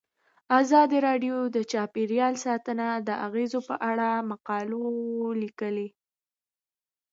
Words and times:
ازادي 0.59 0.97
راډیو 1.07 1.37
د 1.55 1.57
چاپیریال 1.71 2.33
ساتنه 2.45 2.87
د 3.07 3.09
اغیزو 3.27 3.59
په 3.69 3.75
اړه 3.89 4.07
مقالو 4.31 4.83
لیکلي. 5.41 5.89